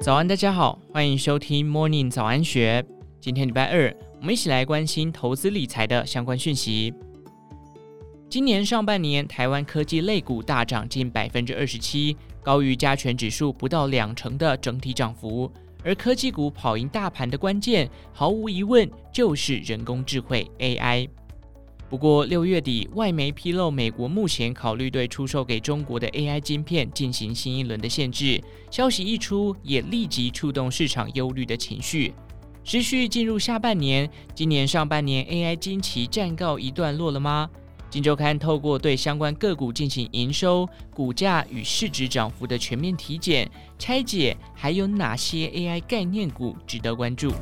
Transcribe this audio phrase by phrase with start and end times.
[0.00, 2.84] 早安，大家好，欢迎收听 Morning 早安学。
[3.20, 6.92] 今天礼拜二，我们一起来关心投资理财的相关讯息。
[8.28, 15.50] 今年上半年，台湾科技类股大涨近百分之二十七，高于加权指数不到两成的整体涨幅。
[15.82, 21.08] 而科技股跑赢大盘的关键，毫无疑问就是人工智慧 AI。
[21.94, 28.42] 不过六月底，外媒披露，美国目前考虑对出售给中国的 AI 晶片进行新一轮的限制。
[28.68, 32.12] 消息一出，也立即触动市场忧虑的情绪。
[32.64, 37.48] 持续进入下半年，今年上半年 AI 惊奇暂告一段落了吗？
[37.88, 47.32] 今周刊透过对相关个股进行营收、股价与市值涨幅的全面体检，拆解还有哪些 AI 概念股值得关注。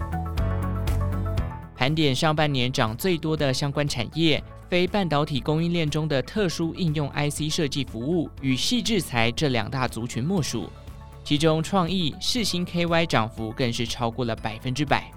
[1.82, 10.70] 盘点上半年涨最多的相关产业，非半导体供应链中的特殊应用 IC 设计服务与细制材这两大族群莫属。
[11.24, 15.10] 其中创意、世芯 KY 涨幅更是超过了百分之百。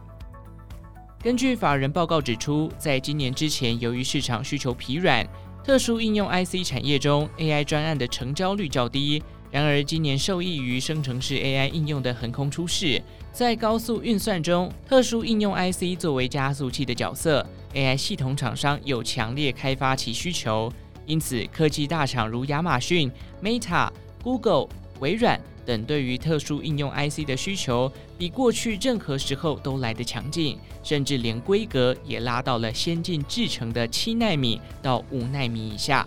[1.21, 5.23] 根据法人报告指出，在今年之前，由于市场需求疲软，
[5.63, 9.21] 特殊应用 IC 产业中 AI 专案的成交率较低。
[9.55, 20.69] 然而，今年受益于生成式 AI 应用的横空出世，在高速运算中，特殊应用 IC 作为加速器的角色，AI 系统厂商有强烈开发其需求。
[21.05, 23.09] 因此，科技大厂如亚马逊、
[23.41, 23.89] Meta、
[24.21, 24.67] Google、
[24.99, 25.39] 微软。
[25.65, 36.05] 等对于特殊应用 IC 的需求，比过去任何时候都来得强劲，甚至连规格也拉到了先进制程的七纳米到五纳米以下。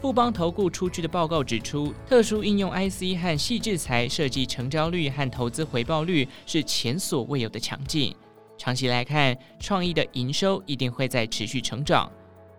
[0.00, 8.14] 富邦投顾出具的报告指出，特殊应用 IC 和矽智财设计成交率和投资回报率是前所未有的强劲。
[8.56, 12.10] 长期来看，创意的营收一定会在持续成长。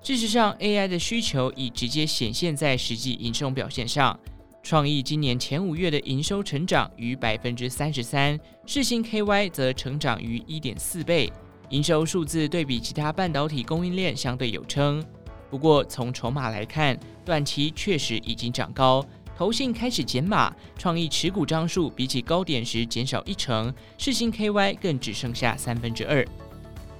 [0.04, 4.18] 事实上，AI 的需求已直接显现在实际营收表现上。
[4.62, 11.34] 创意今年前五月的营收成长逾百分之三十三，世芯 KY 则成长逾一点四倍，
[11.70, 15.04] 营收数字对比其他半导体供应链相对有称。
[15.52, 19.06] 不过从筹码来看，短期确实已经涨高，
[19.38, 26.26] 投信开始减码，创意持股张数比起高点时减少一成，世芯 KY 更只剩下三分之二。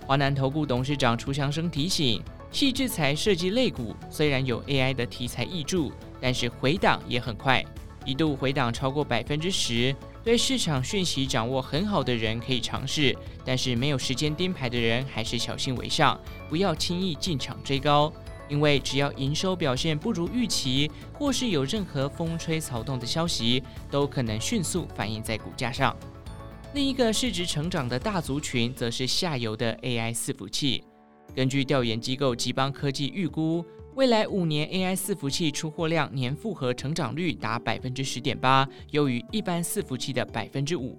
[0.06, 5.92] 华南投顾董事长楚祥生提醒，矽智财设计类股虽然有 AI 的题材挹注。
[6.24, 7.66] 但是回档也很快，
[8.06, 9.96] 一度回档超过百分之十。
[10.24, 16.16] 对市场讯息掌握很好的人可以尝试，但是没有时间盯盘的人还是小心为上，
[16.48, 18.14] 不要轻易进场追高。
[18.52, 25.96] 因为只要营收表现不如预期，或是有任何风吹草动的消息，都可能迅速反映在股价上。
[26.74, 30.84] 另一个市值成长的大族群，则是下游的 AI 伺服器。
[31.34, 33.66] 根据调研机构集邦科技预估。
[33.96, 40.98] 未来五年 AI 伺服器出货量年复合成长率达百分之十点八，优于一般伺服器的百分之五。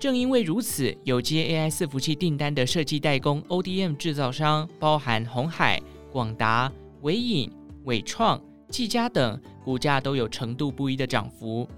[0.00, 5.78] 正因为如此，有接 AI 伺服器订单的设计代工 ODM 制造商，包含红海、
[6.10, 6.72] 广达、
[7.02, 7.50] 伟影、
[7.84, 11.68] 伟创、技嘉等，股价都有程度不一的涨幅。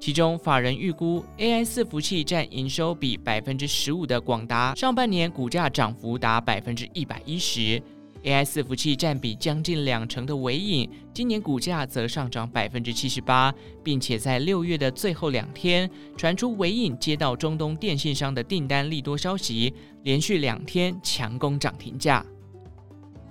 [0.00, 7.82] 其中，法人预估 AI 伺服器占营收比百分之十五的广达，上半年股价涨幅达百分之一百一十。
[8.24, 13.54] AI 伺服器占比将近两成的伟影，今年股价则上涨百分之七十八，
[13.84, 22.24] 并且在六月的最后两天传出伟影接到中东电信商的订单利多消息，连续两天强攻涨停价。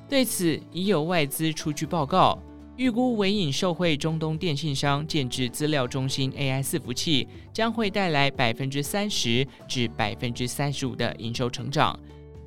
[0.10, 2.42] 对此，已有外资出具报告，
[2.78, 12.00] 预估纬颖受惠中东电信商建置资料中心 AI 伺服器，将会带来百分之三十至百分之三十五的营收成长。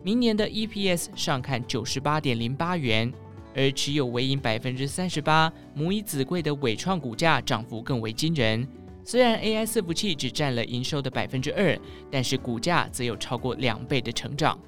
[0.03, 3.13] 明年的 EPS 上看九十八点零八元，
[3.55, 8.67] 而持有纬颖百分之三十八母以子贵的纬创股价涨幅更为惊人。
[9.05, 11.79] 虽然 AI 伺服器只占了营收的百分之二，
[12.11, 14.59] 但是股价则有超过两倍的成长。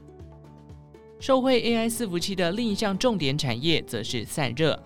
[1.22, 4.76] 受惠 AI 伺服器的另一项重点产业则是散热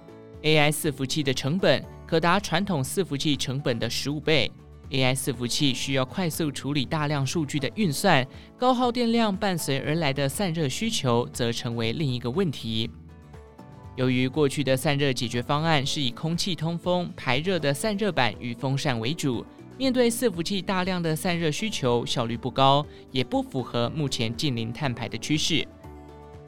[0.42, 4.52] ，AI 伺服器的成本可达传统伺服器成本的十五倍。
[4.90, 8.22] AI 伺服器需要快速处理大量数据的运算，
[8.58, 12.90] 高耗电量伴随而来的散热需求则成为另一个问题。
[13.96, 19.42] 由于过去的散热解决方案是以空气通风排热的散热板与风扇为主，
[19.78, 25.66] 面对伺服器大量的散热需求，效率不高，也不符合目前近零碳排的趋势。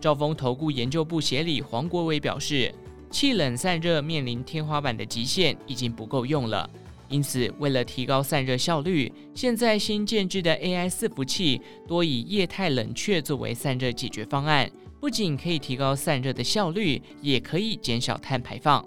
[0.01, 2.75] 兆丰投顾研究部协理黄国伟表示，
[3.11, 6.69] 气冷散热面临天花板的极限，已经不够用了。
[7.09, 18.85] 因此，为了提高散热效率，现在新建制的 AI 伺服器多以液态冷却作为散热解决方案，不仅可以提高散热的效率，也可以减少碳排放。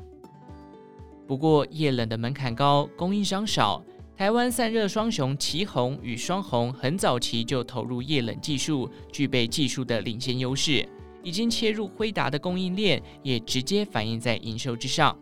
[1.28, 3.84] 不过液冷的门槛高，供应商少。
[4.16, 10.88] 台湾散热双雄奇宏与双鸿很早期就投入液冷技术，具备技术的领先优势，
[11.24, 15.18] 已经切入辉达的供应链，也直接反映在营收之上。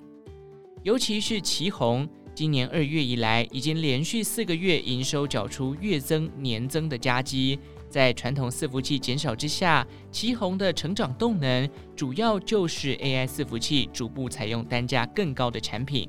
[0.83, 7.59] 尤其是奇鋐，今年二月以来，已经连续四个月营收缴出月增年增的佳绩。
[7.89, 16.07] 在传统伺服器减少之下，奇鋐的成长动能主要就是 AI 伺服器逐步采用单价更高的产品。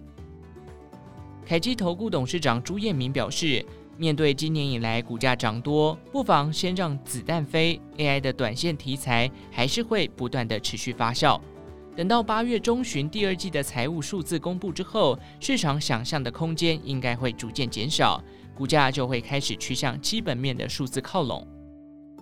[1.47, 3.65] 凯基投顾董事长朱彦明表示，
[4.01, 7.79] 面对今年以来股价涨多，不妨先让子弹飞。
[7.99, 11.39] AI 的短线题材还是会不断的持续发酵。
[11.95, 18.25] 等到八月中旬第二季的财务数字公布之后，市场想象的空间应该会逐渐减少，
[18.55, 21.47] 股价就会开始趋向基本面的数字靠拢。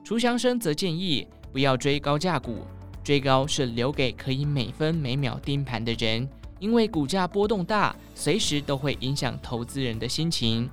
[0.03, 2.63] 楚祥生则建议不要追高价股，
[3.05, 6.29] 追高是留给可以每分每秒盯盘的人。
[6.59, 10.69] 因为股价波动大，随时都会影响投资人的心情。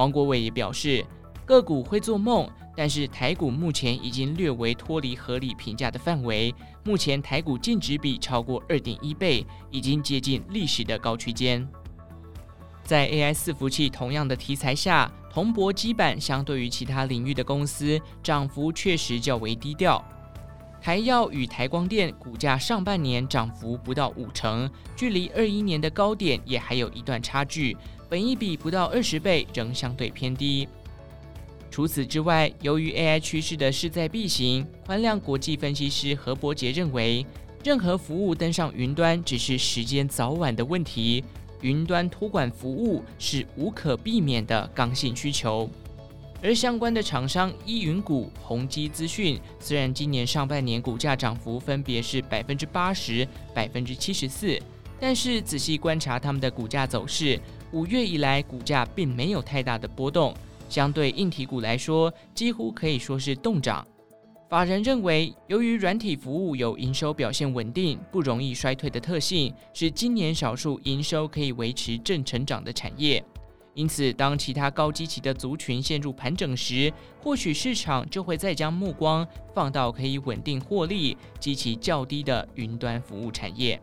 [0.00, 1.04] 黄国伟也表示，
[1.44, 6.54] 个股会做梦，但是台股目前已经略微脱离合理评价的范围。
[6.84, 11.68] 目前台股净值比超过二点一倍，已经接近历史的高区间。
[12.82, 20.02] 在 AI 伺服器同样的题材下，铜箔基板相对于其他领域的公司，涨幅确实较为低调。
[20.80, 27.76] 台燿与台光电股价上半年涨幅不到五成，距离二一年的高点也还有一段差距，
[28.10, 30.68] 本益比不到二十倍，仍相对偏低。
[31.70, 37.24] 除此之外，由于 AI 趋势的势在必行，宽量国际分析师何伯杰认为，
[37.62, 41.22] 任何服务登上云端只是时间早晚的问题，
[41.60, 45.70] 云端托管服务是无可避免的刚性需求。
[46.42, 54.58] 而相关的厂商依云股、宏基资讯，虽然今年上半年股价涨幅分别是百分之八十、百分之七十四，
[54.98, 57.38] 但是仔细观察他们的股价走势，
[57.72, 60.34] 五月以来股价并没有太大的波动，
[60.68, 63.86] 相对硬体股来说，几乎可以说是冻涨。
[64.48, 73.24] 法人认为，由于软体服务有营收表现稳定、不容易衰退的特性，是今年少数营收可以维持正成长的产业。
[73.74, 76.92] 因此，当其他高基期的族群陷入盘整时，
[77.22, 79.24] 或许市场就会再将目光
[79.54, 83.80] 放到可以稳定获利、基期较低的云端服务产业。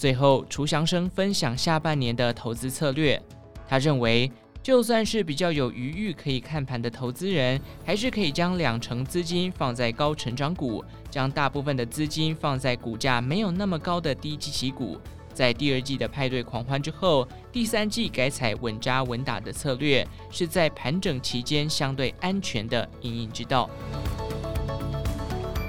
[0.00, 3.22] 最后，楚祥生分享下半年的投资策略。
[3.68, 4.32] 他认为，
[4.62, 14.98] 就算是比较有余裕可以看盘的投资人，还是可以将两成资金放在高成长股，将大部分的资金放在股价没有那么高的低基期股。
[15.34, 23.68] 在第二季的派对狂欢之后，第三季改采稳扎稳打的策略，是在盘整期间相对安全的营运之道。